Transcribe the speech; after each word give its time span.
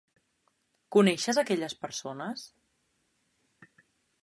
Coneixes 0.95 1.39
aquelles 1.43 1.77
persones? 1.85 2.47